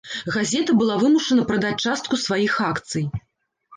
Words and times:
Газета 0.35 0.75
была 0.79 0.95
вымушана 1.03 1.43
прадаць 1.53 1.77
частку 1.91 2.13
сваіх 2.25 2.59
акцый. 2.73 3.05